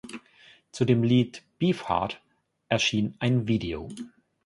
Zu 0.71 0.85
dem 0.85 1.03
Lied 1.03 1.43
"Beefheart" 1.59 2.23
erschien 2.69 3.13
ein 3.19 3.47
Video. 3.47 3.87